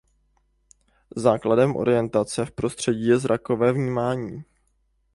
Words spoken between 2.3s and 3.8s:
v prostředí je zrakové